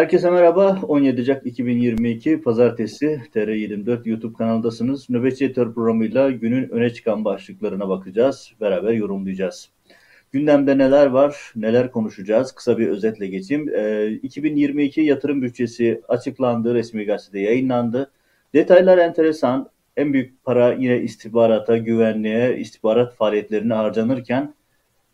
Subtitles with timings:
[0.00, 0.78] Herkese merhaba.
[0.82, 5.10] 17 Ocak 2022 Pazartesi TR24 YouTube kanalındasınız.
[5.10, 8.52] Nöbetçi Editör programıyla günün öne çıkan başlıklarına bakacağız.
[8.60, 9.70] Beraber yorumlayacağız.
[10.32, 12.52] Gündemde neler var, neler konuşacağız?
[12.52, 13.68] Kısa bir özetle geçeyim.
[13.74, 18.10] E, 2022 yatırım bütçesi açıklandı, resmi gazetede yayınlandı.
[18.54, 19.70] Detaylar enteresan.
[19.96, 24.54] En büyük para yine istihbarata, güvenliğe, istihbarat faaliyetlerine harcanırken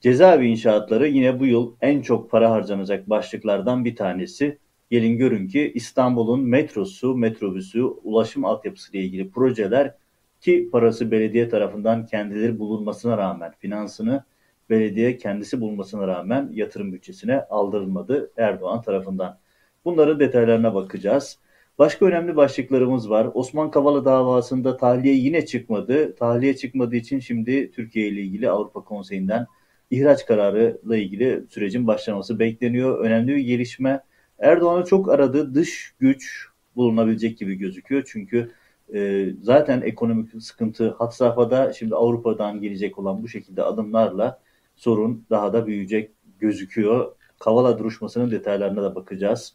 [0.01, 4.59] cezaevi inşaatları yine bu yıl en çok para harcanacak başlıklardan bir tanesi.
[4.91, 9.95] Gelin görün ki İstanbul'un metrosu, metrobüsü, ulaşım altyapısı ile ilgili projeler
[10.41, 14.25] ki parası belediye tarafından kendileri bulunmasına rağmen finansını
[14.71, 19.39] belediye kendisi bulmasına rağmen yatırım bütçesine aldırılmadı Erdoğan tarafından.
[19.85, 21.39] Bunların detaylarına bakacağız.
[21.79, 23.29] Başka önemli başlıklarımız var.
[23.35, 26.15] Osman Kavala davasında tahliye yine çıkmadı.
[26.17, 29.47] Tahliye çıkmadığı için şimdi Türkiye ile ilgili Avrupa Konseyi'nden
[29.91, 32.99] ihraç kararı ile ilgili sürecin başlaması bekleniyor.
[33.01, 34.01] Önemli bir gelişme.
[34.39, 38.03] Erdoğan'ın çok aradığı dış güç bulunabilecek gibi gözüküyor.
[38.07, 38.51] Çünkü
[38.95, 44.41] e, zaten ekonomik sıkıntı had safhada şimdi Avrupa'dan gelecek olan bu şekilde adımlarla
[44.77, 47.13] sorun daha da büyüyecek gözüküyor.
[47.39, 49.55] Kavala duruşmasının detaylarına da bakacağız.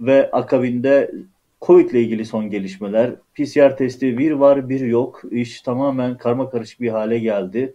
[0.00, 1.14] Ve akabinde
[1.62, 3.14] Covid ile ilgili son gelişmeler.
[3.34, 5.22] PCR testi bir var bir yok.
[5.30, 7.74] İş tamamen karma karışık bir hale geldi.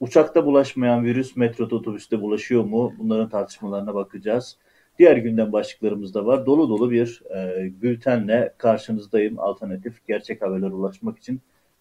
[0.00, 2.92] Uçakta bulaşmayan virüs metroda otobüste bulaşıyor mu?
[2.98, 4.56] Bunların tartışmalarına bakacağız.
[4.98, 6.46] Diğer gündem başlıklarımız da var.
[6.46, 9.38] Dolu dolu bir e, bültenle karşınızdayım.
[9.38, 11.40] Alternatif gerçek haberlere ulaşmak için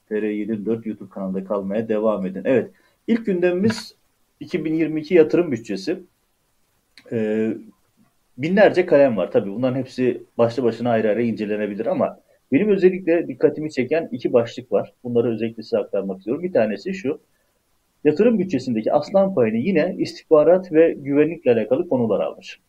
[0.10, 2.42] TR24 YouTube kanalında kalmaya devam edin.
[2.46, 2.72] Evet,
[3.08, 3.96] ilk gündemimiz
[4.40, 6.00] 2022 yatırım bütçesi.
[7.12, 7.50] E,
[8.38, 9.32] binlerce kalem var.
[9.32, 12.20] Tabii bunların hepsi başlı başına ayrı ayrı incelenebilir ama
[12.52, 14.94] benim özellikle dikkatimi çeken iki başlık var.
[15.04, 16.44] Bunları özellikle size aktarmak istiyorum.
[16.44, 17.20] Bir tanesi şu.
[18.04, 22.60] Yatırım bütçesindeki aslan payını yine istihbarat ve güvenlikle alakalı konular almış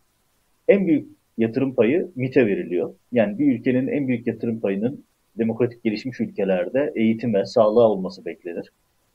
[0.68, 2.94] en büyük yatırım payı MIT'e veriliyor.
[3.12, 5.04] Yani bir ülkenin en büyük yatırım payının
[5.38, 8.72] demokratik gelişmiş ülkelerde eğitim ve sağlığa olması beklenir.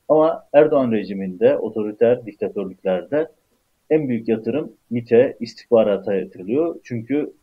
[0.09, 3.27] Ama Erdoğan rejiminde, otoriter diktatörlüklerde
[3.89, 6.75] en büyük yatırım MIT'e, istihbarata yatırılıyor.
[6.83, 7.33] Çünkü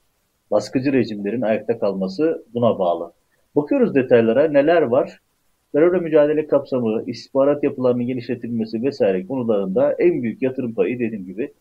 [0.50, 3.12] baskıcı rejimlerin ayakta kalması buna bağlı.
[3.56, 5.20] Bakıyoruz detaylara neler var?
[5.72, 11.52] Terörle mücadele kapsamı, istihbarat yapılarının genişletilmesi vesaire konularında en büyük yatırım payı dediğim gibi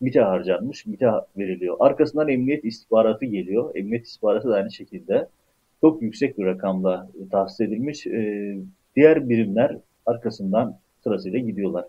[0.00, 1.76] MİT'e harcanmış, MİT'e veriliyor.
[1.80, 3.76] Arkasından emniyet istihbaratı geliyor.
[3.76, 5.28] Emniyet istihbaratı da aynı şekilde
[5.80, 8.06] çok yüksek bir rakamla tahsis edilmiş.
[8.06, 8.56] Ee,
[8.96, 9.76] diğer birimler
[10.06, 11.84] arkasından sırasıyla gidiyorlar.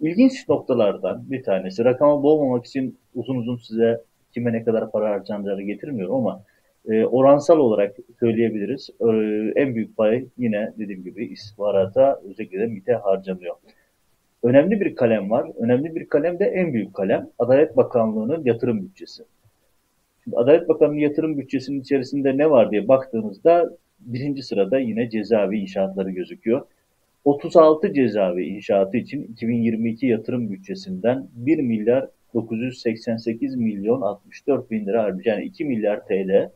[0.00, 4.00] İlginç noktalardan bir tanesi, rakama boğmamak için uzun uzun size
[4.34, 6.42] kime ne kadar para harcanacağını getirmiyorum ama
[6.88, 8.90] e, oransal olarak söyleyebiliriz.
[9.00, 9.06] E,
[9.60, 13.54] en büyük pay yine dediğim gibi istihbarata özellikle de MİT'e harcanıyor.
[14.42, 15.50] Önemli bir kalem var.
[15.58, 17.30] Önemli bir kalem de en büyük kalem.
[17.38, 19.22] Adalet Bakanlığı'nın yatırım bütçesi.
[20.24, 26.10] Şimdi Adalet Bakanlığı yatırım bütçesinin içerisinde ne var diye baktığınızda birinci sırada yine cezaevi inşaatları
[26.10, 26.66] gözüküyor.
[27.24, 35.28] 36 cezaevi inşaatı için 2022 yatırım bütçesinden 1 milyar 988 milyon 64 bin lira harcı
[35.28, 36.50] yani 2 milyar TL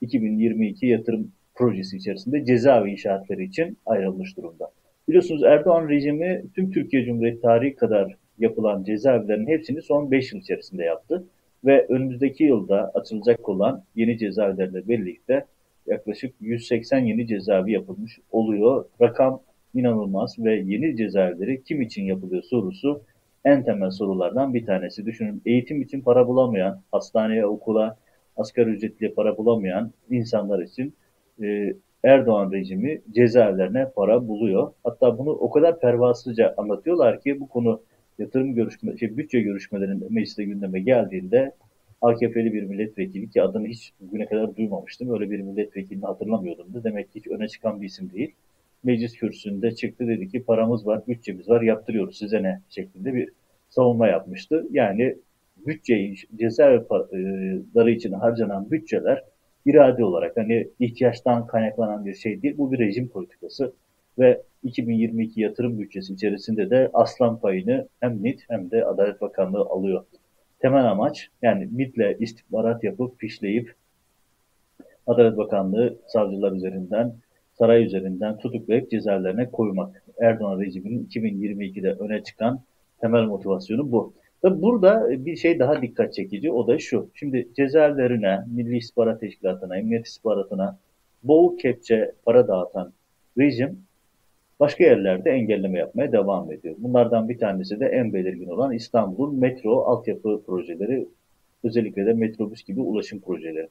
[0.00, 4.69] 2022 yatırım projesi içerisinde cezaevi inşaatları için ayrılmış durumda.
[5.10, 10.84] Biliyorsunuz Erdoğan rejimi tüm Türkiye Cumhuriyeti tarihi kadar yapılan cezaevlerinin hepsini son 5 yıl içerisinde
[10.84, 11.24] yaptı.
[11.64, 15.44] Ve önümüzdeki yılda açılacak olan yeni cezaevlerle birlikte
[15.86, 18.84] yaklaşık 180 yeni cezaevi yapılmış oluyor.
[19.00, 19.40] Rakam
[19.74, 23.02] inanılmaz ve yeni cezaevleri kim için yapılıyor sorusu
[23.44, 25.06] en temel sorulardan bir tanesi.
[25.06, 27.96] Düşünün eğitim için para bulamayan, hastaneye, okula,
[28.36, 30.94] asgari ücretli para bulamayan insanlar için
[31.42, 31.74] e,
[32.04, 34.72] Erdoğan rejimi cezaevlerine para buluyor.
[34.84, 37.80] Hatta bunu o kadar pervasızca anlatıyorlar ki bu konu
[38.18, 41.52] yatırım görüşme, şey, bütçe görüşmelerinde mecliste gündeme geldiğinde
[42.00, 45.14] AKP'li bir milletvekili ki adını hiç bugüne kadar duymamıştım.
[45.14, 46.84] Öyle bir milletvekilini hatırlamıyordum da.
[46.84, 48.34] Demek ki hiç öne çıkan bir isim değil.
[48.84, 53.28] Meclis kürsüsünde çıktı dedi ki paramız var, bütçemiz var, yaptırıyoruz size ne şeklinde bir
[53.68, 54.66] savunma yapmıştı.
[54.70, 55.16] Yani
[55.66, 59.24] bütçeyi, cezaevleri için harcanan bütçeler
[59.66, 62.54] irade olarak hani ihtiyaçtan kaynaklanan bir şey değil.
[62.58, 63.72] Bu bir rejim politikası
[64.18, 70.04] ve 2022 yatırım bütçesi içerisinde de aslan payını hem MİT hem de Adalet Bakanlığı alıyor.
[70.58, 73.74] Temel amaç yani MİT'le istihbarat yapıp fişleyip
[75.06, 77.14] Adalet Bakanlığı savcılar üzerinden,
[77.58, 80.04] saray üzerinden tutuklayıp cezaevlerine koymak.
[80.20, 82.60] Erdoğan rejiminin 2022'de öne çıkan
[83.00, 84.14] temel motivasyonu bu.
[84.42, 87.10] Tabi burada bir şey daha dikkat çekici o da şu.
[87.14, 90.78] Şimdi cezaevlerine, Milli İstihbarat Teşkilatı'na, Emniyet İstihbaratı'na
[91.22, 92.92] bol kepçe para dağıtan
[93.38, 93.78] rejim
[94.60, 96.74] başka yerlerde engelleme yapmaya devam ediyor.
[96.78, 101.06] Bunlardan bir tanesi de en belirgin olan İstanbul'un metro altyapı projeleri
[101.64, 103.68] Özellikle de metrobüs gibi ulaşım projeleri.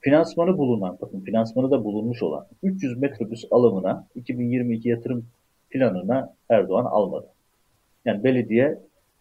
[0.00, 5.26] Finansmanı bulunan, bakın finansmanı da bulunmuş olan 300 metrobüs alımına 2022 yatırım
[5.70, 7.26] planına Erdoğan almadı.
[8.04, 8.78] Yani belediye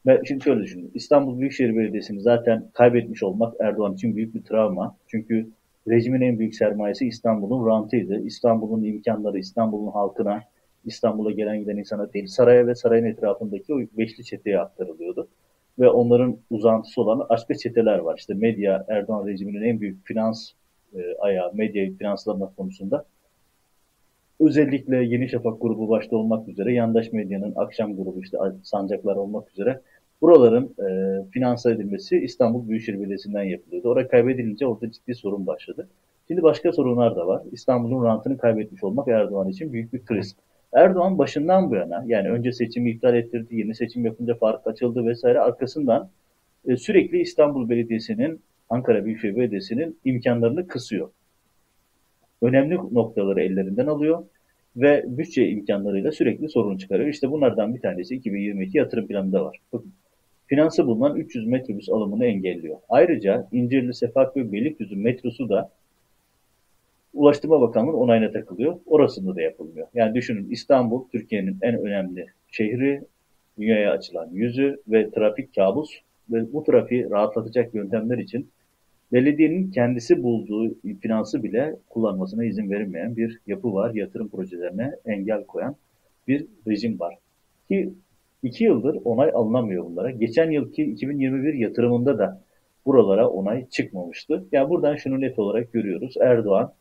[0.07, 0.92] ve şimdi şöyle düşünün.
[0.94, 4.98] İstanbul Büyükşehir Belediyesi'ni zaten kaybetmiş olmak Erdoğan için büyük bir travma.
[5.07, 5.50] Çünkü
[5.88, 8.21] rejimin en büyük sermayesi İstanbul'un rantıydı.
[8.21, 10.44] İstanbul'un imkanları, İstanbul'un halkına,
[10.86, 15.27] İstanbul'a gelen giden insana değil, saraya ve sarayın etrafındaki o beşli çeteye aktarılıyordu.
[15.80, 18.18] Ve onların uzantısı olan başka çeteler var.
[18.18, 20.51] İşte medya, Erdoğan rejiminin en büyük finans
[20.95, 23.06] e, ayağı, medyayı finanslama konusunda
[24.39, 29.81] özellikle Yeni Şafak grubu başta olmak üzere yandaş medyanın akşam grubu işte sancaklar olmak üzere
[30.22, 33.90] buraların e, finanse edilmesi İstanbul Büyükşehir Belediyesi'nden yapılıyordu.
[33.90, 35.88] Orada kaybedilince orada ciddi sorun başladı.
[36.28, 37.42] Şimdi başka sorunlar da var.
[37.52, 40.36] İstanbul'un rantını kaybetmiş olmak Erdoğan için büyük bir kriz.
[40.74, 45.40] Erdoğan başından bu yana yani önce seçimi iptal ettirdi, yeni seçim yapınca fark açıldı vesaire
[45.40, 46.10] arkasından
[46.68, 51.10] e, sürekli İstanbul Belediyesi'nin, Ankara Büyükşehir Belediyesi'nin imkanlarını kısıyor.
[52.42, 54.24] Önemli noktaları ellerinden alıyor
[54.75, 57.10] ve bütçe imkanlarıyla sürekli sorun çıkarıyor.
[57.10, 59.58] İşte bunlardan bir tanesi 2022 yatırım planında var.
[60.48, 62.78] Finansı bulunan 300 metrobüs alımını engelliyor.
[62.90, 65.72] Ayrıca İncirli, Sefaköy, Beylikdüzü metrosu da
[67.14, 68.80] Ulaştırma Bakanlığı'nın onayına takılıyor.
[68.86, 69.88] Orasında da yapılmıyor.
[69.94, 73.02] Yani düşünün İstanbul Türkiye'nin en önemli şehri,
[73.58, 75.90] dünyaya açılan yüzü ve trafik kabus
[76.30, 78.50] ve bu trafiği rahatlatacak yöntemler için
[79.14, 83.94] belediyenin kendisi bulduğu finansı bile kullanmasına izin verilmeyen bir yapı var.
[83.94, 85.76] Yatırım projelerine engel koyan
[86.28, 87.18] bir rejim var.
[87.68, 87.94] Ki
[88.44, 90.12] iki yıldır onay alınamıyor bunlara.
[90.12, 92.42] Geçen yılki 2021 yatırımında da
[92.86, 94.45] buralara onay çıkmamıştı.
[94.51, 96.16] Yani buradan şunu net olarak görüyoruz.
[96.22, 96.74] Erdoğan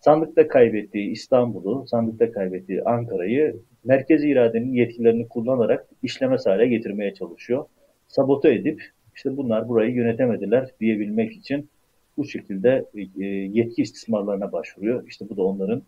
[0.00, 7.64] sandıkta kaybettiği İstanbul'u, sandıkta kaybettiği Ankara'yı merkezi iradenin yetkilerini kullanarak işlemez hale getirmeye çalışıyor.
[8.08, 8.82] Sabote edip
[9.14, 11.68] işte bunlar burayı yönetemediler diyebilmek için
[12.16, 12.84] bu şekilde
[13.18, 15.06] e, yetki istismarlarına başvuruyor.
[15.06, 15.82] İşte bu da onların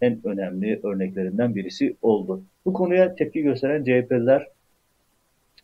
[0.00, 2.42] en önemli örneklerinden birisi oldu.
[2.64, 4.46] Bu konuya tepki gösteren CHP'liler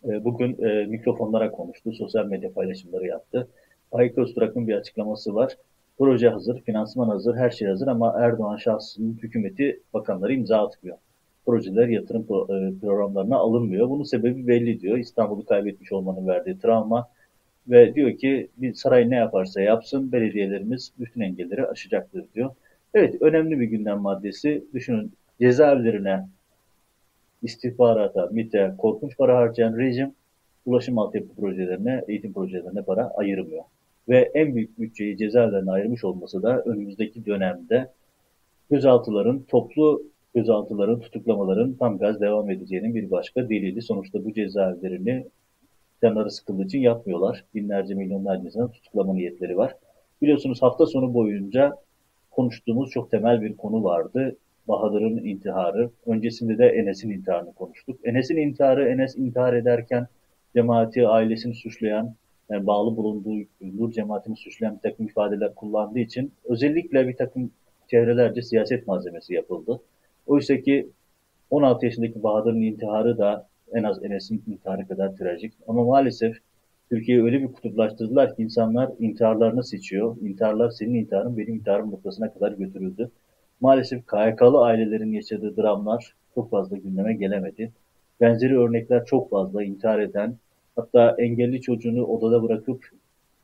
[0.09, 3.49] e, bugün e, mikrofonlara konuştu, sosyal medya paylaşımları yaptı.
[3.91, 5.57] Faik Öztürk'ün bir açıklaması var.
[5.99, 10.97] Proje hazır, finansman hazır, her şey hazır ama Erdoğan şahsının hükümeti bakanları imza atmıyor.
[11.47, 13.91] Projeler yatırım e, programlarına alınmıyor.
[13.91, 14.99] Bunun sebebi belli diyor.
[14.99, 17.09] İstanbul'u kaybetmiş olmanın verdiği travma
[17.69, 22.51] ve diyor ki bir saray ne yaparsa yapsın belediyelerimiz bütün engelleri aşacaktır diyor.
[22.95, 24.65] Evet önemli bir gündem maddesi.
[24.75, 26.29] Düşünün cezaevlerine,
[27.45, 30.15] istihbarata, MİT'e korkunç para harcayan rejim
[30.67, 33.65] ulaşım altyapı projelerine, eğitim projelerine para ayırmıyor
[34.09, 37.91] ve en büyük bütçeyi cezaevlerine ayırmış olması da önümüzdeki dönemde
[38.71, 40.03] gözaltıların, toplu
[40.35, 43.83] gözaltıların, tutuklamaların tam gaz devam edeceğinin bir başka delili.
[43.83, 45.27] Sonuçta bu cezaevlerini
[46.03, 47.45] canları sıkıldığı için yapmıyorlar.
[47.55, 49.77] Binlerce, milyonlarca insan tutuklama niyetleri var.
[50.23, 51.77] Biliyorsunuz hafta sonu boyunca
[52.31, 54.37] konuştuğumuz çok temel bir konu vardı.
[54.69, 55.91] Bahadır'ın intiharı.
[56.07, 58.01] Öncesinde de Enes'in intiharını konuştuk.
[58.05, 60.07] Enes'in intiharı, Enes intihar ederken
[60.55, 62.15] cemaati, ailesini suçlayan,
[62.51, 67.51] yani bağlı bulunduğu Nur cemaatini suçlayan bir takım ifadeler kullandığı için özellikle bir takım
[67.91, 69.81] çevrelerce siyaset malzemesi yapıldı.
[70.27, 70.89] Oysa ki
[71.51, 75.53] 16 yaşındaki Bahadır'ın intiharı da en az Enes'in intiharı kadar trajik.
[75.69, 76.37] Ama maalesef
[76.89, 80.17] Türkiye'yi öyle bir kutuplaştırdılar ki insanlar intiharlarını seçiyor.
[80.21, 83.11] İntiharlar senin intiharın benim intiharım noktasına kadar götürüldü.
[83.61, 87.73] Maalesef KYK'lı ailelerin yaşadığı dramlar çok fazla gündeme gelemedi.
[88.21, 90.39] Benzeri örnekler çok fazla intihar eden,
[90.77, 92.91] Hatta engelli çocuğunu odada bırakıp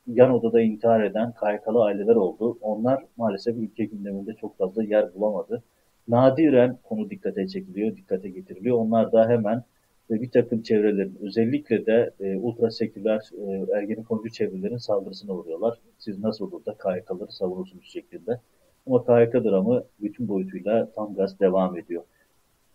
[0.07, 2.57] yan odada intihar eden KYK'lı aileler oldu.
[2.61, 5.63] Onlar maalesef ülke gündeminde çok fazla yer bulamadı.
[6.07, 8.77] Nadiren konu dikkate çekiliyor, dikkate getiriliyor.
[8.77, 9.63] Onlar da hemen
[10.09, 15.77] ve bir takım çevrelerin özellikle de e, ultra seküler e, ergenikonucu çevrelerin saldırısına uğruyorlar.
[15.97, 18.39] Siz nasıl olur da KYK'ları savunursunuz şeklinde.
[18.87, 22.03] Ama KYK dramı bütün boyutuyla tam gaz devam ediyor.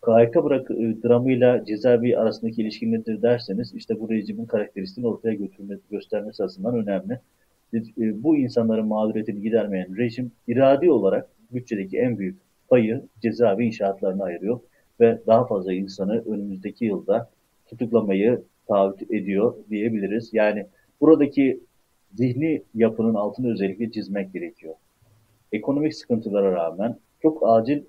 [0.03, 5.79] KHK bırak, e, dramıyla cezaevi arasındaki ilişki nedir derseniz işte bu rejimin karakteristiğini ortaya götürme,
[5.91, 7.21] göstermesi açısından önemli.
[7.75, 14.61] E, bu insanların mağduriyetini gidermeyen rejim iradi olarak bütçedeki en büyük payı cezaevi inşaatlarına ayırıyor
[15.01, 17.31] ve daha fazla insanı önümüzdeki yılda
[17.67, 20.31] tutuklamayı taahhüt ediyor diyebiliriz.
[20.33, 20.67] Yani
[21.01, 21.61] buradaki
[22.15, 24.75] zihni yapının altını özellikle çizmek gerekiyor.
[25.53, 27.83] Ekonomik sıkıntılara rağmen, çok acil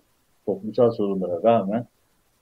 [0.45, 1.87] toplumsal sorunlara rağmen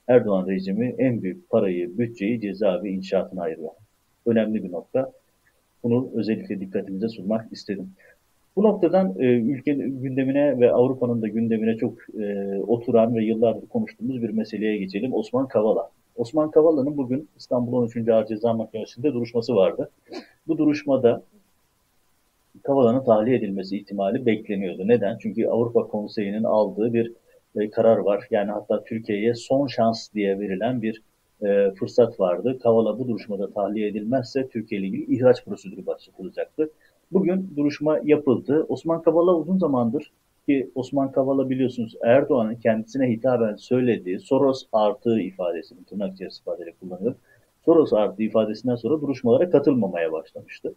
[0.07, 3.69] Erdoğan rejimi en büyük parayı, bütçeyi cezaevi inşaatına ayırıyor.
[4.25, 5.11] Önemli bir nokta.
[5.83, 7.89] Bunu özellikle dikkatinize sunmak istedim.
[8.55, 14.21] Bu noktadan e, ülkenin gündemine ve Avrupa'nın da gündemine çok e, oturan ve yıllardır konuştuğumuz
[14.21, 15.13] bir meseleye geçelim.
[15.13, 15.89] Osman Kavala.
[16.15, 18.09] Osman Kavala'nın bugün İstanbul 13.
[18.09, 19.89] Ağır Ceza Mahkemesi'nde duruşması vardı.
[20.47, 21.23] Bu duruşmada
[22.63, 24.87] Kavala'nın tahliye edilmesi ihtimali bekleniyordu.
[24.87, 25.17] Neden?
[25.17, 27.13] Çünkü Avrupa Konseyi'nin aldığı bir
[27.55, 28.27] e, karar var.
[28.31, 31.01] Yani hatta Türkiye'ye son şans diye verilen bir
[31.41, 32.59] e, fırsat vardı.
[32.63, 36.69] Kavala bu duruşmada tahliye edilmezse Türkiye ile ilgili ihraç prosedürü başlatılacaktı.
[37.11, 38.65] Bugün duruşma yapıldı.
[38.69, 40.11] Osman Kavala uzun zamandır
[40.47, 47.15] ki Osman Kavala biliyorsunuz Erdoğan'ın kendisine hitaben söylediği Soros artı ifadesini tırnak içerisinde ifadeyle kullanıyor.
[47.65, 50.75] Soros artı ifadesinden sonra duruşmalara katılmamaya başlamıştı.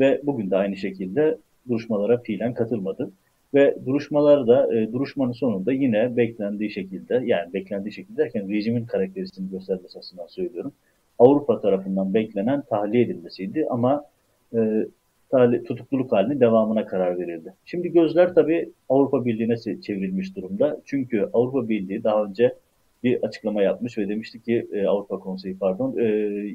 [0.00, 1.38] Ve bugün de aynı şekilde
[1.68, 3.10] duruşmalara fiilen katılmadı.
[3.54, 9.98] Ve duruşmalarda, e, duruşmanın sonunda yine beklendiği şekilde, yani beklendiği şekilde derken rejimin karakterisini göstermesi
[9.98, 10.72] açısından söylüyorum.
[11.18, 14.04] Avrupa tarafından beklenen tahliye edilmesiydi ama
[14.54, 14.86] e,
[15.64, 17.54] tutukluluk halinin devamına karar verildi.
[17.64, 20.80] Şimdi gözler tabii Avrupa Birliği'ne çevrilmiş durumda.
[20.84, 22.54] Çünkü Avrupa Birliği daha önce
[23.04, 26.04] bir açıklama yapmış ve demişti ki e, Avrupa Konseyi pardon e,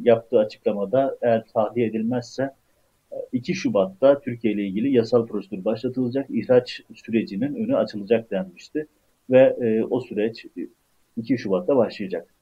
[0.03, 2.51] yaptığı açıklamada eğer tahliye edilmezse
[3.31, 8.87] 2 Şubat'ta Türkiye ile ilgili yasal prosedür başlatılacak, ihraç sürecinin önü açılacak denmişti
[9.29, 10.45] ve e, o süreç
[11.17, 12.35] 2 Şubat'ta başlayacak.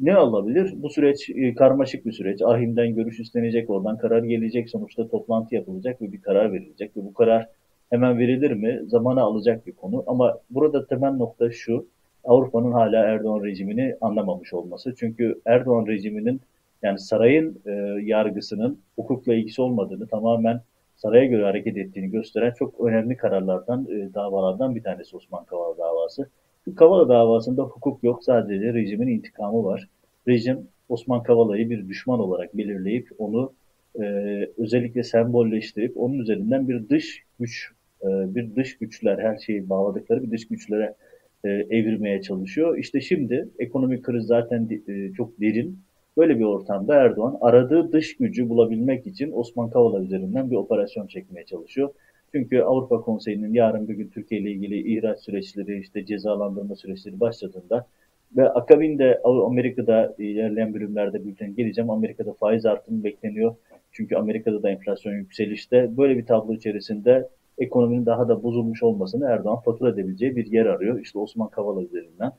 [0.00, 0.74] Ne alabilir?
[0.76, 2.42] Bu süreç e, karmaşık bir süreç.
[2.42, 7.14] Ahim'den görüş istenecek, oradan karar gelecek, sonuçta toplantı yapılacak ve bir karar verilecek ve bu
[7.14, 7.48] karar
[7.90, 8.80] hemen verilir mi?
[8.86, 11.86] Zamana alacak bir konu ama burada temel nokta şu,
[12.24, 14.94] Avrupa'nın hala Erdoğan rejimini anlamamış olması.
[14.98, 16.40] Çünkü Erdoğan rejiminin
[16.82, 17.70] yani sarayın e,
[18.02, 20.60] yargısının hukukla ilgisi olmadığını tamamen
[20.96, 26.30] saraya göre hareket ettiğini gösteren çok önemli kararlardan, e, davalardan bir tanesi Osman Kavala davası.
[26.66, 29.88] Bu Kavala davasında hukuk yok, sadece rejimin intikamı var.
[30.28, 33.52] Rejim Osman Kavala'yı bir düşman olarak belirleyip onu
[34.00, 34.04] e,
[34.58, 40.30] özellikle sembolleştirip onun üzerinden bir dış güç, e, bir dış güçler, her şeyi bağladıkları bir
[40.30, 40.94] dış güçlere
[41.44, 42.78] e, evirmeye çalışıyor.
[42.78, 45.78] İşte şimdi ekonomik kriz zaten e, çok derin
[46.16, 51.46] Böyle bir ortamda Erdoğan aradığı dış gücü bulabilmek için Osman Kavala üzerinden bir operasyon çekmeye
[51.46, 51.90] çalışıyor.
[52.32, 57.86] Çünkü Avrupa Konseyi'nin yarın bir gün Türkiye ile ilgili ihraç süreçleri, işte cezalandırma süreçleri başladığında
[58.36, 61.90] ve akabinde Amerika'da ilerleyen bölümlerde bülten geleceğim.
[61.90, 63.54] Amerika'da faiz artımı bekleniyor.
[63.92, 65.96] Çünkü Amerika'da da enflasyon yükselişte.
[65.96, 71.00] Böyle bir tablo içerisinde ekonominin daha da bozulmuş olmasını Erdoğan fatura edebileceği bir yer arıyor.
[71.00, 72.32] İşte Osman Kavala üzerinden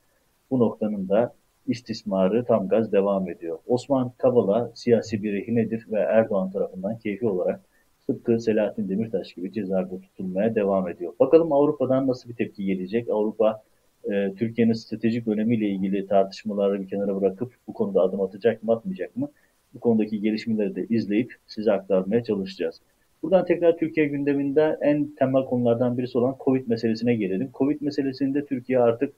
[0.51, 1.33] bu noktanın da
[1.67, 3.59] istismarı tam gaz devam ediyor.
[3.67, 7.61] Osman Kavala siyasi bir rehinedir ve Erdoğan tarafından keyfi olarak
[8.07, 11.13] tıpkı Selahattin Demirtaş gibi cezaevinde tutulmaya devam ediyor.
[11.19, 13.09] Bakalım Avrupa'dan nasıl bir tepki gelecek?
[13.09, 13.63] Avrupa
[14.11, 19.17] e, Türkiye'nin stratejik önemiyle ilgili tartışmaları bir kenara bırakıp bu konuda adım atacak mı atmayacak
[19.17, 19.29] mı?
[19.73, 22.81] Bu konudaki gelişmeleri de izleyip size aktarmaya çalışacağız.
[23.23, 27.49] Buradan tekrar Türkiye gündeminde en temel konulardan birisi olan Covid meselesine gelelim.
[27.53, 29.13] Covid meselesinde Türkiye artık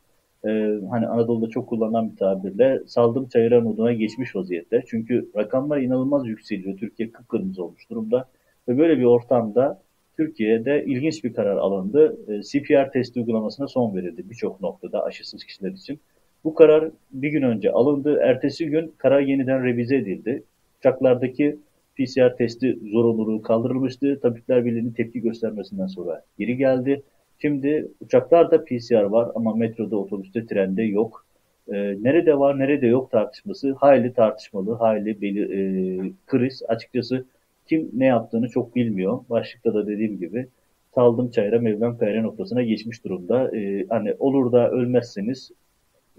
[0.45, 0.49] e,
[0.89, 4.83] hani Anadolu'da çok kullanılan bir tabirle saldım çayıra moduna geçmiş vaziyette.
[4.87, 6.77] Çünkü rakamlar inanılmaz yükseliyor.
[6.77, 8.25] Türkiye kıpkırmızı olmuş durumda.
[8.67, 9.81] Ve böyle bir ortamda
[10.17, 12.17] Türkiye'de ilginç bir karar alındı.
[12.27, 15.99] E, CPR testi uygulamasına son verildi birçok noktada aşısız kişiler için.
[16.43, 18.19] Bu karar bir gün önce alındı.
[18.23, 20.43] Ertesi gün karar yeniden revize edildi.
[20.79, 21.57] Uçaklardaki
[21.97, 24.19] PCR testi zorunluluğu kaldırılmıştı.
[24.21, 27.03] Tabipler Birliği'nin tepki göstermesinden sonra geri geldi.
[27.41, 31.25] Şimdi uçaklarda PCR var ama metroda, otobüste, trende yok.
[31.67, 36.63] E, nerede var, nerede yok tartışması hayli tartışmalı, hayli belir, e, kriz.
[36.67, 37.25] Açıkçası
[37.69, 39.19] kim ne yaptığını çok bilmiyor.
[39.29, 40.47] Başlıkta da dediğim gibi
[40.95, 43.57] saldım çayra mevlam kayra noktasına geçmiş durumda.
[43.57, 45.51] E, hani olur da ölmezseniz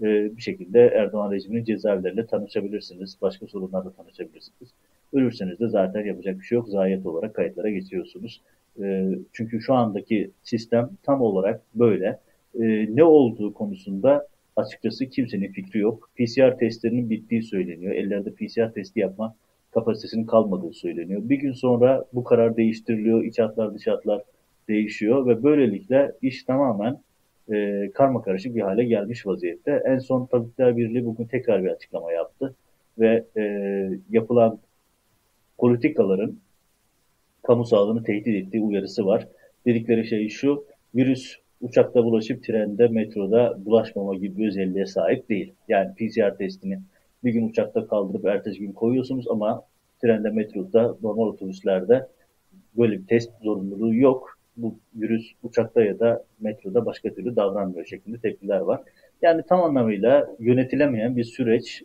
[0.01, 3.17] e, bir şekilde Erdoğan rejiminin cezaevleriyle tanışabilirsiniz.
[3.21, 4.69] Başka sorunlarla tanışabilirsiniz.
[5.13, 6.69] Ölürseniz de zaten yapacak bir şey yok.
[6.69, 8.41] Zayiat olarak kayıtlara geçiyorsunuz.
[8.79, 12.19] E, çünkü şu andaki sistem tam olarak böyle.
[12.59, 16.09] E, ne olduğu konusunda açıkçası kimsenin fikri yok.
[16.15, 17.95] PCR testlerinin bittiği söyleniyor.
[17.95, 19.35] Ellerde PCR testi yapma
[19.71, 21.21] kapasitesinin kalmadığı söyleniyor.
[21.23, 23.23] Bir gün sonra bu karar değiştiriliyor.
[23.23, 24.21] İç hatlar dış hatlar
[24.67, 27.01] değişiyor ve böylelikle iş tamamen
[27.53, 29.83] e, karma karışık bir hale gelmiş vaziyette.
[29.85, 32.55] En son Tabipler Birliği bugün tekrar bir açıklama yaptı
[32.99, 33.43] ve e,
[34.09, 34.59] yapılan
[35.57, 36.37] politikaların
[37.43, 39.27] kamu sağlığını tehdit ettiği uyarısı var.
[39.65, 45.53] Dedikleri şey şu, virüs uçakta bulaşıp trende, metroda bulaşmama gibi bir özelliğe sahip değil.
[45.67, 46.79] Yani PCR testini
[47.23, 49.63] bir gün uçakta kaldırıp ertesi gün koyuyorsunuz ama
[50.01, 52.07] trende, metroda, normal otobüslerde
[52.77, 54.37] böyle bir test zorunluluğu yok.
[54.57, 58.81] Bu virüs uçakta ya da metroda başka türlü davranmıyor şeklinde tepkiler var.
[59.21, 61.83] Yani tam anlamıyla yönetilemeyen bir süreç,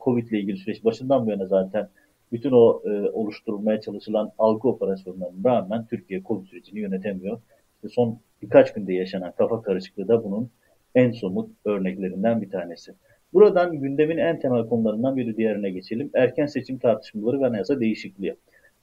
[0.00, 1.88] Covid ile ilgili süreç başından bu yana zaten
[2.32, 7.40] bütün o e, oluşturulmaya çalışılan algı operasyonlarına rağmen Türkiye Covid sürecini yönetemiyor.
[7.74, 10.50] İşte son birkaç günde yaşanan kafa karışıklığı da bunun
[10.94, 12.92] en somut örneklerinden bir tanesi.
[13.32, 16.10] Buradan gündemin en temel konularından biri diğerine geçelim.
[16.14, 18.36] Erken seçim tartışmaları ve anayasa değişikliği.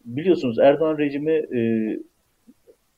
[0.05, 1.59] Biliyorsunuz Erdoğan rejimi e,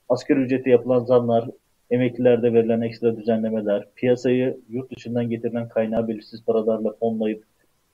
[0.09, 1.49] asgari ücrete yapılan zamlar,
[1.91, 7.43] emeklilerde verilen ekstra düzenlemeler, piyasayı yurt dışından getirilen kaynağı belirsiz paralarla fonlayıp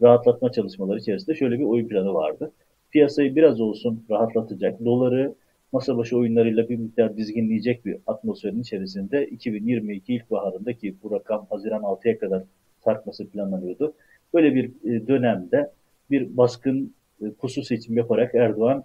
[0.02, 2.52] rahatlatma çalışmaları içerisinde şöyle bir oyun planı vardı.
[2.92, 5.36] Piyasayı biraz olsun rahatlatacak, doları
[5.72, 11.82] masa başı oyunlarıyla bir miktar dizginleyecek bir atmosferin içerisinde 2022 ilkbaharında ki bu rakam Haziran
[11.82, 12.44] 6'ya kadar
[12.84, 13.94] sarkması planlanıyordu.
[14.34, 15.72] Böyle bir e, dönemde
[16.12, 18.84] bir baskın e, pusu seçim yaparak Erdoğan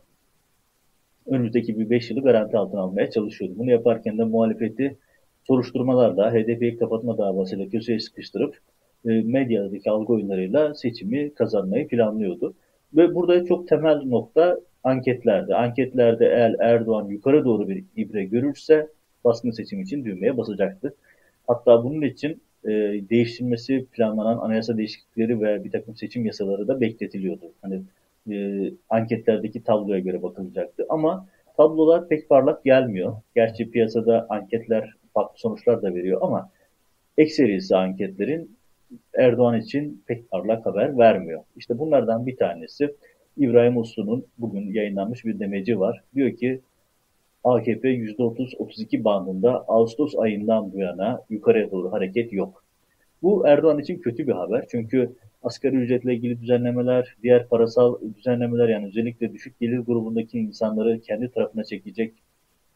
[1.26, 3.55] önümüzdeki bir 5 yılı garanti altına almaya çalışıyordu.
[3.59, 4.97] Bunu yaparken de muhalefeti
[5.47, 8.59] soruşturmalarla, HDP'yi kapatma davasıyla köşeye sıkıştırıp
[9.04, 12.54] medyadaki algı oyunlarıyla seçimi kazanmayı planlıyordu.
[12.97, 15.54] Ve burada çok temel nokta anketlerde.
[15.54, 18.88] Anketlerde eğer Erdoğan yukarı doğru bir ibre görürse
[19.25, 20.95] baskın seçim için düğmeye basacaktı.
[21.47, 22.71] Hatta bunun için e,
[23.11, 27.52] değiştirilmesi planlanan anayasa değişiklikleri ve bir takım seçim yasaları da bekletiliyordu.
[27.62, 27.83] Hani
[28.30, 30.87] e, anketlerdeki tabloya göre bakılacaktı.
[30.88, 31.26] Ama
[31.57, 33.16] tablolar pek parlak gelmiyor.
[33.35, 36.50] Gerçi piyasada anketler farklı sonuçlar da veriyor ama
[37.19, 38.57] ekserisi anketlerin
[39.14, 41.42] Erdoğan için pek parlak haber vermiyor.
[41.56, 42.94] İşte bunlardan bir tanesi
[43.37, 46.02] İbrahim Uslu'nun bugün yayınlanmış bir demeci var.
[46.14, 46.61] Diyor ki
[47.44, 52.64] AKP %30-32 bandında Ağustos ayından bu yana yukarıya doğru hareket yok.
[53.23, 54.64] Bu Erdoğan için kötü bir haber.
[54.70, 61.30] Çünkü asgari ücretle ilgili düzenlemeler, diğer parasal düzenlemeler yani özellikle düşük gelir grubundaki insanları kendi
[61.30, 62.14] tarafına çekecek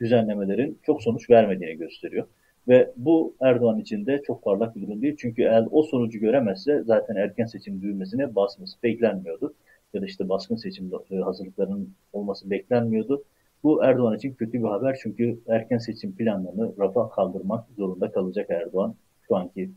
[0.00, 2.26] düzenlemelerin çok sonuç vermediğini gösteriyor.
[2.68, 5.16] Ve bu Erdoğan için de çok parlak bir durum değil.
[5.18, 9.54] Çünkü eğer o sonucu göremezse zaten erken seçim düğmesine basması beklenmiyordu.
[9.94, 10.90] Ya da işte baskın seçim
[11.24, 13.24] hazırlıklarının olması beklenmiyordu.
[13.62, 18.94] Bu Erdoğan için kötü bir haber çünkü erken seçim planlarını rafa kaldırmak zorunda kalacak Erdoğan.
[19.28, 19.70] Şu anki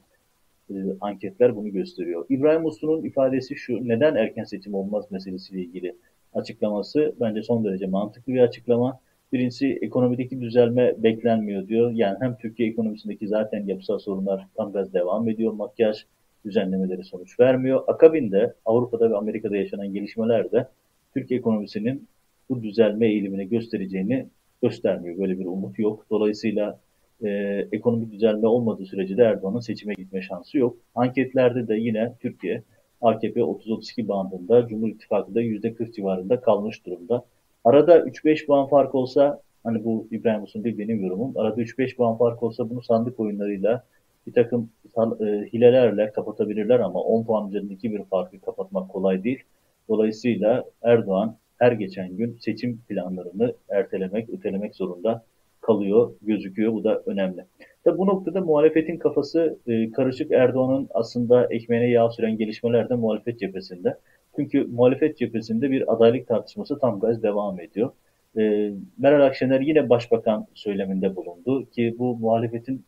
[0.70, 2.26] e, anketler bunu gösteriyor.
[2.30, 5.96] İbrahim Uslu'nun ifadesi şu, neden erken seçim olmaz meselesiyle ilgili
[6.34, 9.00] açıklaması bence son derece mantıklı bir açıklama.
[9.34, 11.92] Birincisi ekonomideki düzelme beklenmiyor diyor.
[11.92, 15.54] Yani hem Türkiye ekonomisindeki zaten yapısal sorunlar tam gaz devam ediyor.
[15.54, 16.06] Makyaj
[16.46, 17.84] düzenlemeleri sonuç vermiyor.
[17.88, 20.68] Akabinde Avrupa'da ve Amerika'da yaşanan gelişmeler de
[21.14, 22.08] Türkiye ekonomisinin
[22.50, 24.28] bu düzelme eğilimini göstereceğini
[24.62, 25.18] göstermiyor.
[25.18, 26.06] Böyle bir umut yok.
[26.10, 26.80] Dolayısıyla
[27.24, 27.30] e,
[27.72, 30.78] ekonomik düzelme olmadığı sürece de Erdoğan'ın seçime gitme şansı yok.
[30.96, 32.64] Anketlerde de yine Türkiye
[33.02, 37.26] AKP 30-32 bandında, Cumhur İttifakı da %40 civarında kalmış durumda.
[37.68, 42.18] Arada 3-5 puan fark olsa, hani bu İbrahim Usun değil benim yorumum, arada 3-5 puan
[42.18, 43.84] fark olsa bunu sandık oyunlarıyla
[44.28, 49.44] bir takım e, hilelerle kapatabilirler ama 10 puan üzerindeki bir farkı kapatmak kolay değil.
[49.90, 55.24] Dolayısıyla Erdoğan her geçen gün seçim planlarını ertelemek, ötelemek zorunda
[55.62, 56.74] kalıyor, gözüküyor.
[56.74, 57.46] Bu da önemli.
[57.84, 60.32] Tabi bu noktada muhalefetin kafası e, karışık.
[60.32, 63.98] Erdoğan'ın aslında ekmeğine yağ süren gelişmeler de muhalefet cephesinde.
[64.38, 67.92] Çünkü muhalefet cephesinde bir adaylık tartışması tam gaz devam ediyor.
[68.38, 72.86] E, Meral Akşener yine başbakan söyleminde bulundu ki bu muhalefetin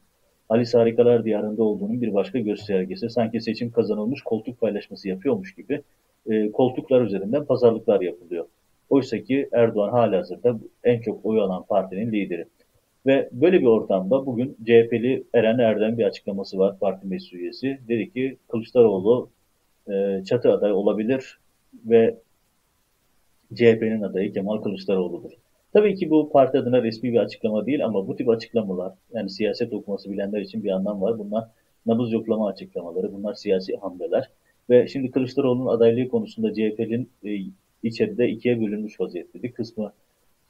[0.49, 3.09] Ali Harikalar Diyarı'nda olduğunun bir başka göstergesi.
[3.09, 5.81] Sanki seçim kazanılmış koltuk paylaşması yapıyormuş gibi
[6.29, 8.45] e, koltuklar üzerinden pazarlıklar yapılıyor.
[8.89, 12.45] Oysa ki Erdoğan halihazırda en çok oy alan partinin lideri.
[13.05, 17.79] Ve böyle bir ortamda bugün CHP'li Eren Erdem bir açıklaması var parti meclis üyesi.
[17.87, 19.29] Dedi ki Kılıçdaroğlu
[19.87, 21.39] e, çatı aday olabilir
[21.85, 22.17] ve
[23.55, 25.31] CHP'nin adayı Kemal Kılıçdaroğlu'dur.
[25.73, 29.73] Tabii ki bu parti adına resmi bir açıklama değil ama bu tip açıklamalar yani siyaset
[29.73, 31.19] okuması bilenler için bir anlam var.
[31.19, 31.47] Bunlar
[31.85, 34.29] nabız yoklama açıklamaları, bunlar siyasi hamleler.
[34.69, 37.37] Ve şimdi Kılıçdaroğlu'nun adaylığı konusunda CHP'nin e,
[37.83, 39.43] içeride ikiye bölünmüş vaziyette.
[39.43, 39.91] Bir kısmı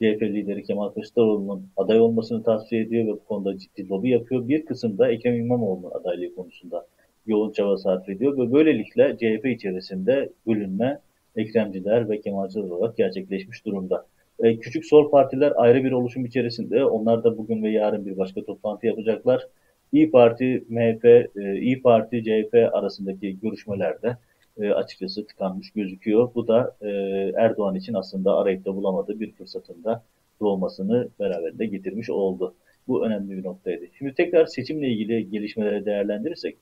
[0.02, 4.48] CHP lideri Kemal Kılıçdaroğlu'nun aday olmasını tavsiye ediyor ve bu konuda ciddi lobi yapıyor.
[4.48, 6.86] Bir kısım da Ekrem İmamoğlu'nun adaylığı konusunda
[7.30, 11.00] yoğun çaba sarf ediyor ve böylelikle CHP içerisinde bölünme
[11.36, 14.06] Ekremciler ve Kemalciler olarak gerçekleşmiş durumda.
[14.40, 16.86] E, küçük sol partiler ayrı bir oluşum içerisinde.
[16.86, 19.48] Onlar da bugün ve yarın bir başka toplantı yapacaklar.
[19.92, 24.18] İyi Parti, MHP, e, İyi Parti, CHP arasındaki görüşmelerde
[24.58, 26.30] e, açıkçası tıkanmış gözüküyor.
[26.36, 26.90] Bu da e,
[27.38, 30.04] Erdoğan için aslında arayıp da bulamadığı bir fırsatında
[30.40, 32.54] doğmasını beraberinde getirmiş oldu.
[32.88, 33.86] Bu önemli bir noktaydı.
[33.98, 36.58] Şimdi tekrar seçimle ilgili gelişmeleri değerlendirirsek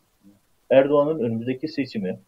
[0.70, 2.20] Erdoğan'ın önümüzdeki seçimi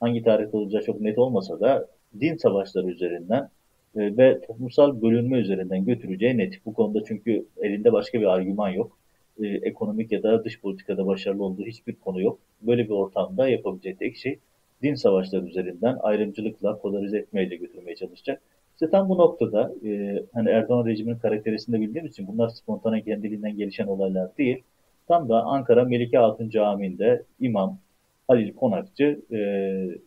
[0.00, 1.88] hangi tarihte olacağı çok net olmasa da
[2.20, 3.50] din savaşları üzerinden
[3.96, 6.66] e, ve toplumsal bölünme üzerinden götüreceği net.
[6.66, 8.98] Bu konuda çünkü elinde başka bir argüman yok.
[9.42, 12.38] E, ekonomik ya da dış politikada başarılı olduğu hiçbir konu yok.
[12.62, 14.38] Böyle bir ortamda yapabileceği tek şey
[14.82, 18.42] din savaşları üzerinden ayrımcılıkla, polarize etmeyle götürmeye çalışacak.
[18.74, 23.86] İşte tam bu noktada e, hani Erdoğan rejiminin karakterisini bildiğim için bunlar spontane kendiliğinden gelişen
[23.86, 24.62] olaylar değil.
[25.08, 27.78] Tam da Ankara Melike Altın Camii'nde İmam
[28.28, 29.38] Halil Konakçı e,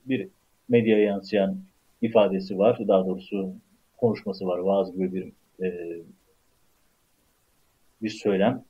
[0.05, 0.27] bir
[0.69, 1.57] medyaya yansıyan
[2.01, 2.79] ifadesi var.
[2.87, 3.53] Daha doğrusu
[3.97, 4.57] konuşması var.
[4.57, 5.31] Vaaz gibi bir
[5.65, 5.99] e,
[8.01, 8.63] bir söylem.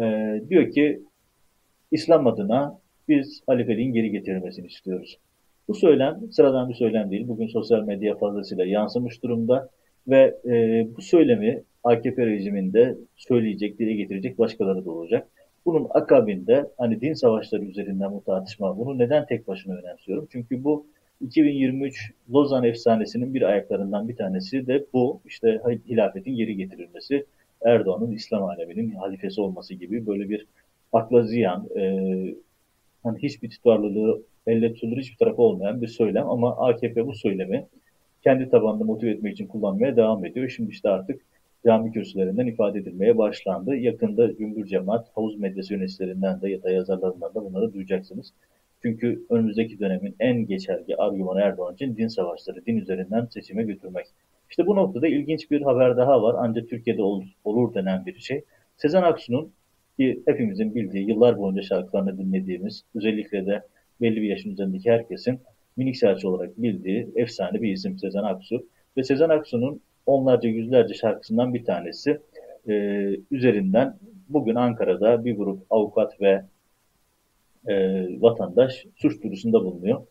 [0.00, 0.02] E,
[0.48, 1.02] diyor ki
[1.90, 5.18] İslam adına biz halifeliğin geri getirilmesini istiyoruz.
[5.68, 7.28] Bu söylem sıradan bir söylem değil.
[7.28, 9.70] Bugün sosyal medya fazlasıyla yansımış durumda
[10.08, 15.28] ve e, bu söylemi AKP rejiminde söyleyecek, dile getirecek başkaları da olacak.
[15.68, 20.28] Bunun akabinde hani din savaşları üzerinden bu tartışma, bunu neden tek başına önemsiyorum?
[20.32, 20.86] Çünkü bu
[21.20, 25.20] 2023 Lozan efsanesinin bir ayaklarından bir tanesi de bu.
[25.24, 27.26] İşte hilafetin geri getirilmesi,
[27.64, 30.46] Erdoğan'ın İslam aleminin halifesi olması gibi böyle bir
[30.92, 31.82] akla ziyan, e,
[33.02, 37.66] hani hiçbir tutarlılığı elle tutulur hiçbir tarafı olmayan bir söylem ama AKP bu söylemi
[38.24, 40.48] kendi tabanını motive etmek için kullanmaya devam ediyor.
[40.48, 41.20] Şimdi işte artık
[41.64, 43.76] cami kürsülerinden ifade edilmeye başlandı.
[43.76, 48.32] Yakında Cumhur Cemaat, havuz medyası yöneticilerinden de ya da yazarlarından da bunları duyacaksınız.
[48.82, 54.06] Çünkü önümüzdeki dönemin en geçerli argümanı Erdoğan için din savaşları, din üzerinden seçime götürmek.
[54.50, 56.36] İşte bu noktada ilginç bir haber daha var.
[56.38, 58.44] Ancak Türkiye'de ol, olur denen bir şey.
[58.76, 59.52] Sezen Aksu'nun
[59.98, 63.62] ki hepimizin bildiği, yıllar boyunca şarkılarını dinlediğimiz, özellikle de
[64.00, 65.40] belli bir yaşın üzerindeki herkesin
[65.76, 68.66] minik serçe olarak bildiği efsane bir isim Sezen Aksu.
[68.96, 72.20] Ve Sezen Aksu'nun onlarca yüzlerce şarkısından bir tanesi
[72.68, 72.72] e,
[73.30, 73.96] üzerinden
[74.28, 76.42] bugün Ankara'da bir grup avukat ve
[77.66, 80.06] e, vatandaş suç duyurusunda bulunuyor.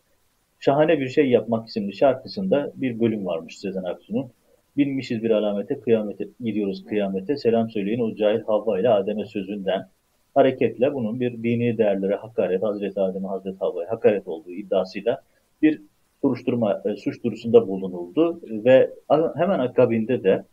[0.58, 4.30] Şahane bir şey yapmak isimli şarkısında bir bölüm varmış Sezen Aksu'nun.
[4.76, 9.88] Binmişiz bir alamete, kıyamete gidiyoruz kıyamete, selam söyleyin o cahil Havva ile Adem'e sözünden
[10.34, 15.22] hareketle bunun bir dini değerlere hakaret, Hazreti Adem'e, Hazreti Havva'ya hakaret olduğu iddiasıyla
[15.62, 15.82] bir
[16.22, 18.90] soruşturma, e, suç duyurusunda bulunuldu ve
[19.36, 20.44] hemen akabinde de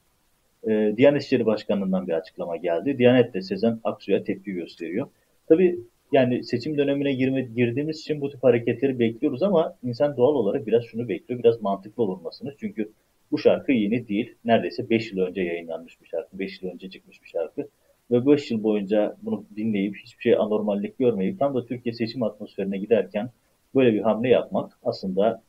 [0.68, 2.98] e, Diyanet İşleri Başkanı'ndan bir açıklama geldi.
[2.98, 5.08] Diyanet de Sezen Aksu'ya tepki gösteriyor.
[5.48, 5.80] Tabii
[6.12, 10.84] yani seçim dönemine girme, girdiğimiz için bu tip hareketleri bekliyoruz ama insan doğal olarak biraz
[10.84, 12.54] şunu bekliyor, biraz mantıklı olunmasını.
[12.60, 12.92] Çünkü
[13.32, 14.36] bu şarkı yeni değil.
[14.46, 16.40] Neredeyse 5 yıl önce yayınlanmış bir şarkı.
[16.40, 17.68] 5 yıl önce çıkmış bir şarkı.
[18.12, 22.78] Ve 5 yıl boyunca bunu dinleyip hiçbir şey anormallik görmeyip tam da Türkiye seçim atmosferine
[22.78, 23.30] giderken
[23.76, 25.42] böyle bir hamle yapmak aslında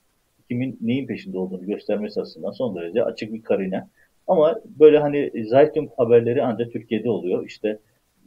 [0.48, 3.84] kimin neyin peşinde olduğunu göstermesi açısından son derece açık bir karine.
[4.26, 7.46] Ama böyle hani Zaytun haberleri ancak Türkiye'de oluyor.
[7.46, 7.78] İşte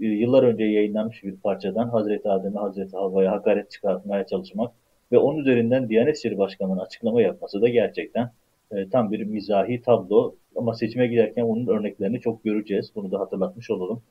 [0.02, 4.72] e, yıllar önce yayınlanmış bir parçadan Hazreti Adem'e, Hazreti Havva'ya hakaret çıkartmaya çalışmak
[5.12, 8.32] ve onun üzerinden Diyanet İşleri Başkanı'nın açıklama yapması da gerçekten
[8.72, 10.36] e, tam bir mizahi tablo.
[10.56, 12.92] Ama seçime giderken onun örneklerini çok göreceğiz.
[12.96, 14.02] Bunu da hatırlatmış olalım.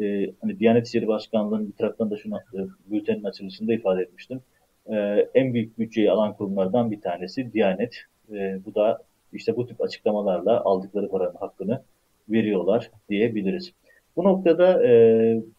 [0.00, 2.58] E, hani Diyanet İşleri Başkanlığı'nın bir taraftan da şunu e,
[2.90, 4.40] bültenin açılışında ifade etmiştim.
[4.92, 4.96] E,
[5.34, 7.96] en büyük bütçeyi alan kurumlardan bir tanesi Diyanet.
[8.32, 11.82] E, bu da işte bu tip açıklamalarla aldıkları paranın hakkını
[12.28, 13.72] veriyorlar diyebiliriz.
[14.16, 14.90] Bu noktada e,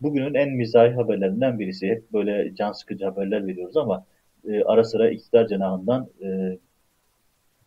[0.02, 1.88] bugünün en mizahi haberlerinden birisi.
[1.88, 4.06] Hep böyle can sıkıcı haberler veriyoruz ama
[4.48, 6.58] e, ara sıra iktidar cenahından e,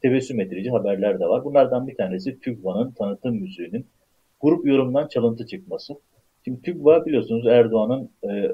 [0.03, 1.45] tebessüm ettirici haberler de var.
[1.45, 3.87] Bunlardan bir tanesi TÜGVA'nın tanıtım müziğinin
[4.41, 5.95] grup yorumdan çalıntı çıkması.
[6.45, 8.53] Şimdi TÜGVA biliyorsunuz Erdoğan'ın e,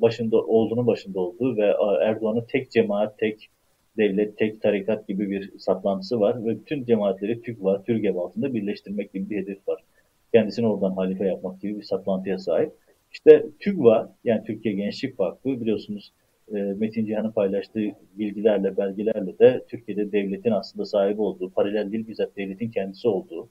[0.00, 3.50] başında olduğunu başında olduğu ve Erdoğan'ın tek cemaat, tek
[3.96, 9.30] devlet, tek tarikat gibi bir saplantısı var ve bütün cemaatleri TÜGVA, TÜRGEV altında birleştirmek gibi
[9.30, 9.84] bir hedef var.
[10.32, 12.72] Kendisini oradan halife yapmak gibi bir saplantıya sahip.
[13.12, 16.12] İşte TÜGVA yani Türkiye Gençlik Vakfı biliyorsunuz
[16.54, 17.80] e, Metin Cihan'ın paylaştığı
[18.18, 23.48] bilgilerle, belgelerle de Türkiye'de devletin aslında sahibi olduğu, paralel değil bizzat devletin kendisi olduğu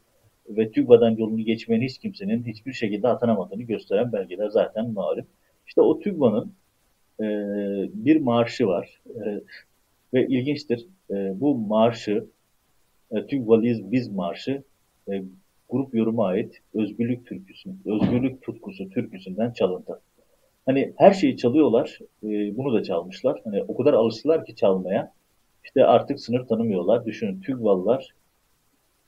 [0.50, 5.26] ve TÜGVA'dan yolunu geçmeyen hiç kimsenin hiçbir şekilde atanamadığını gösteren belgeler zaten malum.
[5.70, 6.54] İşte o TÜGVA'nın
[7.20, 7.26] e,
[7.94, 9.42] bir marşı var e,
[10.14, 10.88] ve ilginçtir.
[11.12, 12.26] E, bu marşı,
[13.12, 14.64] e, TÜGVA'lıyız biz marşı,
[15.12, 15.24] e,
[15.70, 20.00] grup yoruma ait özgürlük türküsü, özgürlük tutkusu türküsünden çalıntı.
[20.66, 23.42] Hani her şeyi çalıyorlar, e, bunu da çalmışlar.
[23.44, 25.14] Hani o kadar alıştılar ki çalmaya.
[25.64, 27.06] İşte artık sınır tanımıyorlar.
[27.06, 28.14] Düşünün TÜGVA'lılar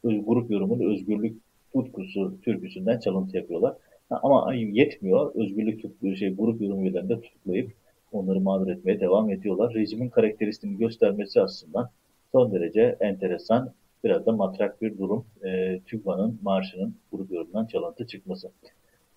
[0.03, 1.37] grup yorumun özgürlük
[1.73, 3.75] tutkusu türküsünden çalıntı yapıyorlar.
[4.11, 5.35] Ama yetmiyor.
[5.35, 7.71] Özgürlük tutkusu şey grup yorum üyelerini tutuklayıp
[8.11, 9.73] onları mağdur etmeye devam ediyorlar.
[9.73, 11.91] Rejimin karakteristiğini göstermesi aslında
[12.31, 15.25] son derece enteresan, biraz da matrak bir durum.
[15.43, 18.51] E, TÜGVA'nın marşının grup yorumundan çalıntı çıkması.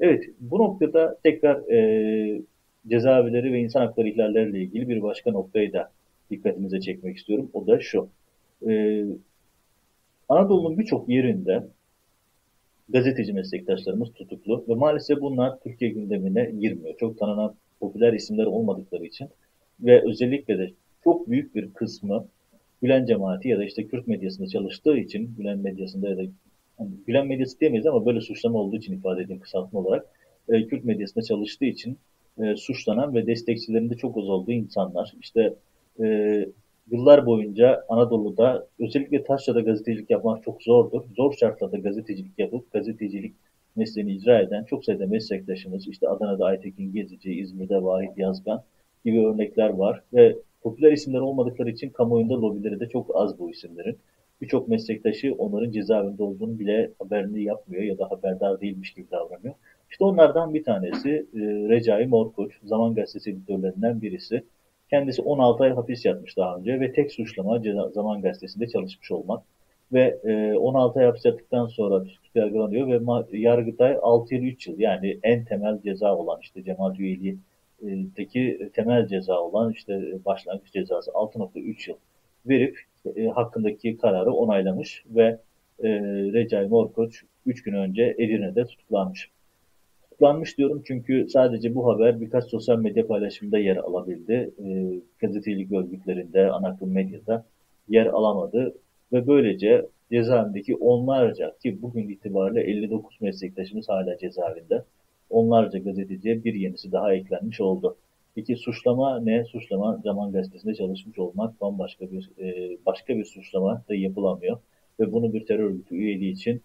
[0.01, 2.43] Evet, bu noktada tekrar e,
[2.89, 5.91] cezaevleri ve insan hakları ihlalleriyle ilgili bir başka noktayı da
[6.31, 7.51] dikkatinize çekmek istiyorum.
[7.53, 8.09] O da şu.
[8.69, 9.05] E,
[10.29, 11.65] Anadolu'nun birçok yerinde
[12.89, 16.97] gazeteci meslektaşlarımız tutuklu ve maalesef bunlar Türkiye gündemine girmiyor.
[16.97, 19.29] Çok tanınan popüler isimler olmadıkları için
[19.81, 20.71] ve özellikle de
[21.05, 22.29] çok büyük bir kısmı
[22.83, 26.23] Gülen cemaati ya da işte Kürt medyasında çalıştığı için Gülen medyasında ya da
[26.81, 30.07] yani Gülen medyası diyemeyiz ama böyle suçlama olduğu için ifade edeyim kısaltma olarak
[30.49, 31.99] e, Kürt medyasında çalıştığı için
[32.39, 35.15] e, suçlanan ve destekçilerinde çok az olduğu insanlar.
[35.21, 35.55] İşte
[36.01, 36.05] e,
[36.91, 41.03] yıllar boyunca Anadolu'da özellikle Taşra'da gazetecilik yapmak çok zordur.
[41.17, 43.35] Zor şartlarda gazetecilik yapıp gazetecilik
[43.77, 48.63] mesleğini icra eden çok sayıda meslektaşımız, işte Adana'da Aytekin Gezici, İzmir'de Vahit Yazgan
[49.05, 53.99] gibi örnekler var ve popüler isimler olmadıkları için kamuoyunda lobileri de çok az bu isimlerin.
[54.41, 59.55] Birçok meslektaşı onların cezaevinde olduğunu bile haberini yapmıyor ya da haberdar değilmiş gibi davranıyor.
[59.91, 64.45] İşte onlardan bir tanesi e, Recai Morkuç, Zaman Gazetesi editörlerinden birisi.
[64.95, 67.63] Kendisi 16 ay hapis yatmış daha önce ve tek suçlama
[67.95, 69.43] Zaman Gazetesi'nde çalışmış olmak.
[69.93, 74.79] Ve e, 16 ay hapis yattıktan sonra tutuklu yargılanıyor ve Yargıtay 6 yıl 3 yıl
[74.79, 81.91] yani en temel ceza olan işte cemaat üyeliğindeki temel ceza olan işte başlangıç cezası 6.3
[81.91, 81.97] yıl
[82.47, 82.81] verip
[83.17, 85.39] e, hakkındaki kararı onaylamış ve
[85.83, 85.89] e,
[86.33, 89.31] Recai Morkoç 3 gün önce Edirne'de tutuklanmış.
[90.15, 94.51] Tutuklanmış diyorum çünkü sadece bu haber birkaç sosyal medya paylaşımında yer alabildi.
[94.65, 94.67] E,
[95.19, 97.45] gazetecilik örgütlerinde, ana akım medyada
[97.89, 98.75] yer alamadı
[99.13, 104.85] ve böylece cezaevindeki onlarca ki bugün itibariyle 59 meslektaşımız hala cezaevinde.
[105.31, 107.97] Onlarca gazeteciye bir yenisi daha eklenmiş oldu.
[108.35, 109.45] Peki suçlama ne?
[109.45, 114.59] Suçlama Zaman Gazetesi'nde çalışmış olmak bambaşka bir e, başka bir suçlama da yapılamıyor.
[115.01, 116.63] Ve bunu bir terör örgütü üyeliği için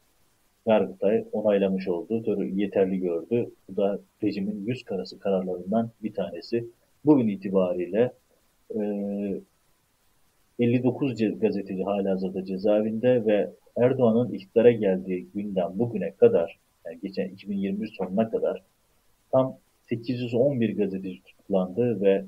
[0.69, 2.23] Yargıtay onaylamış oldu.
[2.23, 3.51] Terör yeterli gördü.
[3.69, 6.65] Bu da rejimin yüz karası kararlarından bir tanesi.
[7.05, 8.11] Bugün itibariyle
[8.75, 8.81] e,
[10.59, 17.87] 59 gazeteci hala hazırda cezaevinde ve Erdoğan'ın iktidara geldiği günden bugüne kadar, yani geçen 2021
[17.97, 18.63] sonuna kadar
[19.31, 22.25] tam 811 gazeteci tutuklandı ve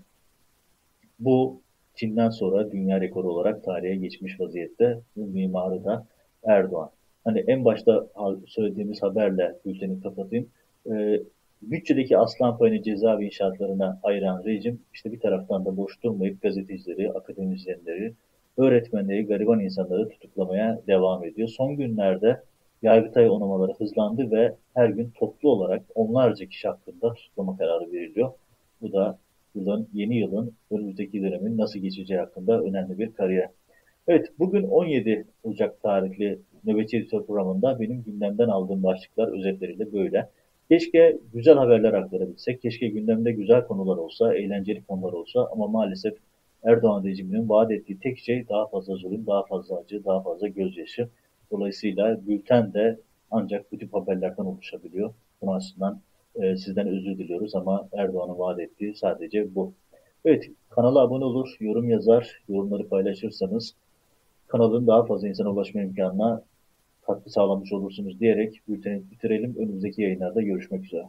[1.20, 1.62] bu
[1.96, 5.00] Çin'den sonra dünya rekoru olarak tarihe geçmiş vaziyette.
[5.16, 6.06] Bu mimarı da
[6.44, 6.92] Erdoğan.
[7.24, 8.08] Hani en başta
[8.48, 10.50] söylediğimiz haberle bülteni kapatayım.
[10.92, 11.20] Ee,
[11.62, 18.14] bütçedeki aslan payını cezaevi inşaatlarına ayıran rejim işte bir taraftan da boş durmayıp gazetecileri, akademisyenleri,
[18.58, 21.48] öğretmenleri, gariban insanları tutuklamaya devam ediyor.
[21.48, 22.42] Son günlerde
[22.82, 28.32] Yargıtay onamaları hızlandı ve her gün toplu olarak onlarca kişi hakkında tutuklama kararı veriliyor.
[28.82, 29.18] Bu da
[29.56, 33.50] yılın, yeni yılın önümüzdeki dönemin nasıl geçeceği hakkında önemli bir kariyer.
[34.08, 40.30] Evet, bugün 17 Ocak tarihli Nöbetçi Editör programında benim gündemden aldığım başlıklar özetleriyle böyle.
[40.70, 46.18] Keşke güzel haberler aktarabilsek, keşke gündemde güzel konular olsa, eğlenceli konular olsa ama maalesef
[46.64, 51.10] Erdoğan rejiminin vaat ettiği tek şey daha fazla zulüm, daha fazla acı, daha fazla gözyaşı.
[51.52, 53.00] Dolayısıyla bülten de
[53.32, 55.14] ancak bu tip haberlerden oluşabiliyor.
[55.42, 56.00] Bunun aslında
[56.36, 59.74] e, sizden özür diliyoruz ama Erdoğan'ın vaat ettiği sadece bu.
[60.26, 63.76] Evet, kanala abone olur, yorum yazar, yorumları paylaşırsanız
[64.48, 66.44] kanalın daha fazla insana ulaşma imkanına
[67.14, 69.56] katkı sağlamış olursunuz diyerek bülteni bitirelim.
[69.58, 71.04] Önümüzdeki yayınlarda görüşmek üzere.